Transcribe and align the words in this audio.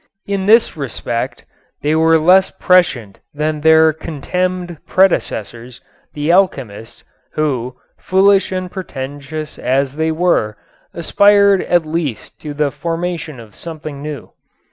In 0.25 0.47
this 0.47 0.75
respect 0.75 1.45
they 1.83 1.93
were 1.93 2.17
less 2.17 2.49
prescient 2.59 3.19
than 3.35 3.61
their 3.61 3.93
contemned 3.93 4.79
predecessors, 4.87 5.79
the 6.15 6.31
alchemists, 6.31 7.03
who, 7.33 7.75
foolish 7.99 8.51
and 8.51 8.71
pretentious 8.71 9.59
as 9.59 9.97
they 9.97 10.11
were, 10.11 10.57
aspired 10.95 11.61
at 11.61 11.85
least 11.85 12.41
to 12.41 12.55
the 12.55 12.71
formation 12.71 13.39
of 13.39 13.53
something 13.53 14.01
new. 14.01 14.31